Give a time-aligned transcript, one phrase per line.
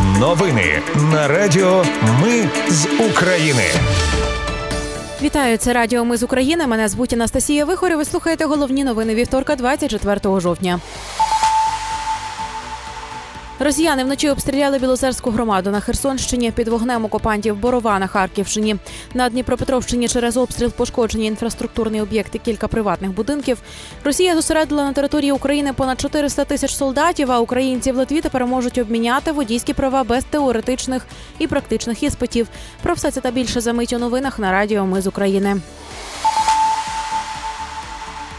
[0.00, 1.84] Новини на Радіо
[2.22, 3.62] Ми з України.
[5.22, 6.66] Вітаю, це Радіо Ми з України.
[6.66, 7.94] Мене звуть Анастасія Вихорі.
[7.94, 10.80] Ви слухаєте головні новини вівторка, 24 жовтня.
[13.64, 18.76] Росіяни вночі обстріляли Білозерську громаду на Херсонщині під вогнем окупантів Борова на Харківщині.
[19.14, 23.58] На Дніпропетровщині через обстріл пошкоджені інфраструктурні об'єкти, кілька приватних будинків.
[24.04, 27.32] Росія зосередила на території України понад 400 тисяч солдатів.
[27.32, 31.06] А українці в Литві тепер можуть обміняти водійські права без теоретичних
[31.38, 32.48] і практичних іспитів.
[32.82, 35.60] Про все це та більше за мить у новинах на Радіо Ми з України.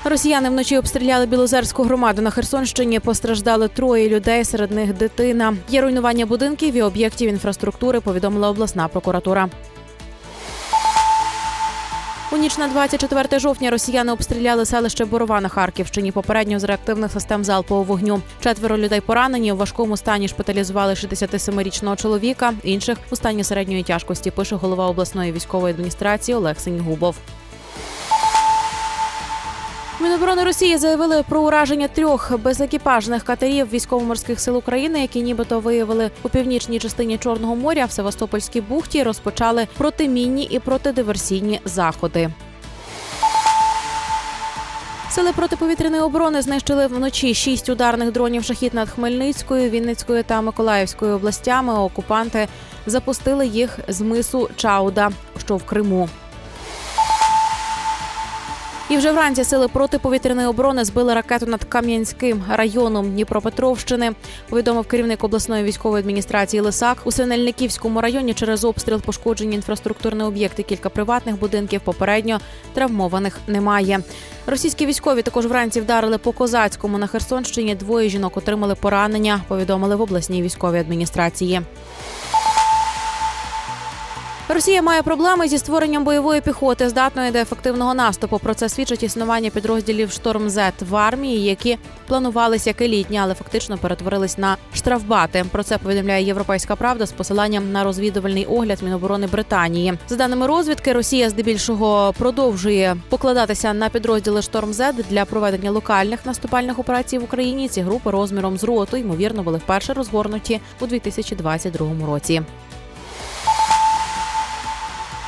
[0.05, 2.99] Росіяни вночі обстріляли Білозерську громаду на Херсонщині.
[2.99, 5.55] Постраждали троє людей, серед них дитина.
[5.69, 7.99] Є руйнування будинків і об'єктів інфраструктури.
[7.99, 9.49] Повідомила обласна прокуратура.
[12.31, 16.11] У ніч на 24 жовтня росіяни обстріляли селище Борова на Харківщині.
[16.11, 18.21] Попередньо з реактивних систем залпового вогню.
[18.43, 19.51] Четверо людей поранені.
[19.51, 22.53] У важкому стані шпиталізували 67-річного чоловіка.
[22.63, 27.15] Інших у стані середньої тяжкості пише голова обласної військової адміністрації Олег Сенігубов.
[30.03, 36.29] Міноборони Росії заявили про ураження трьох безекіпажних катерів військово-морських сил України, які нібито виявили у
[36.29, 39.03] північній частині Чорного моря в Севастопольській бухті.
[39.03, 42.29] Розпочали протимінні і протидиверсійні заходи.
[45.09, 51.73] Сили протиповітряної оборони знищили вночі шість ударних дронів шахід над Хмельницькою, Вінницькою та Миколаївською областями.
[51.73, 52.47] Окупанти
[52.85, 55.11] запустили їх з мису Чауда,
[55.45, 56.09] що в Криму.
[58.93, 64.11] І вже вранці сили протиповітряної оборони збили ракету над Кам'янським районом Дніпропетровщини.
[64.49, 66.97] Повідомив керівник обласної військової адміністрації Лисак.
[67.03, 71.81] У Синельниківському районі через обстріл пошкоджені інфраструктурні об'єкти, кілька приватних будинків.
[71.81, 72.39] Попередньо
[72.73, 73.99] травмованих немає.
[74.47, 77.75] Російські військові також вранці вдарили по козацькому на Херсонщині.
[77.75, 79.41] Двоє жінок отримали поранення.
[79.47, 81.61] Повідомили в обласній військовій адміністрації.
[84.53, 88.39] Росія має проблеми зі створенням бойової піхоти, здатної до ефективного наступу.
[88.39, 93.77] Про це свідчить існування підрозділів «Шторм Зет в армії, які планувалися як елітні, але фактично
[93.77, 95.45] перетворились на штрафбати.
[95.51, 99.93] Про це повідомляє Європейська Правда з посиланням на розвідувальний огляд Міноборони Британії.
[100.07, 106.79] За даними розвідки, Росія здебільшого продовжує покладатися на підрозділи «Шторм Зет для проведення локальних наступальних
[106.79, 107.69] операцій в Україні.
[107.69, 112.41] Ці групи розміром з роту ймовірно були вперше розгорнуті у 2022 році.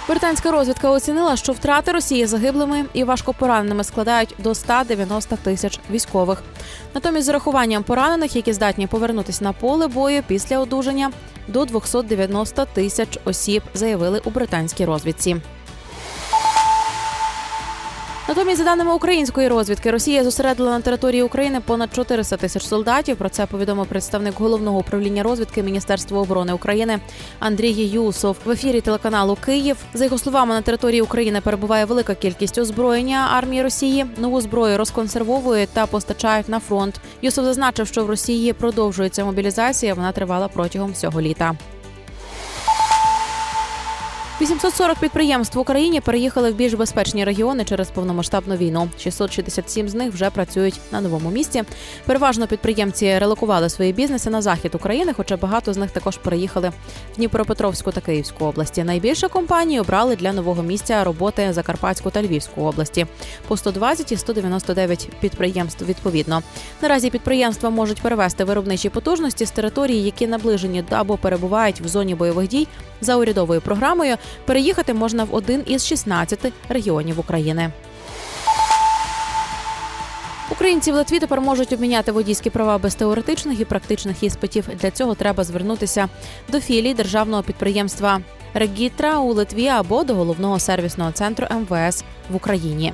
[0.07, 6.43] Британська розвідка оцінила, що втрати Росії загиблими і важкопораненими складають до 190 тисяч військових.
[6.93, 11.11] Натомість, з урахуванням поранених, які здатні повернутися на поле бою після одужання,
[11.47, 15.35] до 290 тисяч осіб заявили у британській розвідці.
[18.27, 23.17] Натомість, за даними української розвідки, Росія зосередила на території України понад 400 тисяч солдатів.
[23.17, 26.99] Про це повідомив представник головного управління розвідки Міністерства оборони України
[27.39, 29.77] Андрій Юсов в ефірі телеканалу Київ.
[29.93, 34.05] За його словами, на території України перебуває велика кількість озброєння армії Росії.
[34.17, 36.99] Нову зброю розконсервовують та постачають на фронт.
[37.21, 39.93] Юсов зазначив, що в Росії продовжується мобілізація.
[39.93, 41.55] Вона тривала протягом всього літа.
[44.41, 48.89] 840 підприємств в Україні переїхали в більш безпечні регіони через повномасштабну війну.
[48.99, 51.63] 667 з них вже працюють на новому місці.
[52.05, 56.69] Переважно підприємці релокували свої бізнеси на захід України, хоча багато з них також переїхали
[57.13, 58.83] в Дніпропетровську та Київську області.
[58.83, 63.05] Найбільше компанії обрали для нового місця роботи Закарпатську та Львівську області
[63.47, 65.85] по 120 і 199 підприємств.
[65.85, 66.43] Відповідно,
[66.81, 72.47] наразі підприємства можуть перевести виробничі потужності з території, які наближені або перебувають в зоні бойових
[72.47, 72.67] дій
[73.01, 74.15] за урядовою програмою.
[74.45, 77.71] Переїхати можна в один із 16 регіонів України.
[80.51, 84.69] Українці в Литві тепер можуть обміняти водійські права без теоретичних і практичних іспитів.
[84.81, 86.09] Для цього треба звернутися
[86.49, 88.21] до філії державного підприємства
[88.53, 92.93] Регітра у Литві або до головного сервісного центру МВС в Україні.